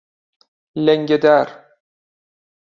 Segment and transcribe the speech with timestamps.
[0.75, 1.65] لنگه در